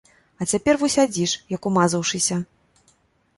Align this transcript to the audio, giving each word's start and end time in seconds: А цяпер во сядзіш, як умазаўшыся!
А 0.43 0.45
цяпер 0.53 0.79
во 0.83 0.89
сядзіш, 0.95 1.35
як 1.57 1.69
умазаўшыся! 1.71 2.39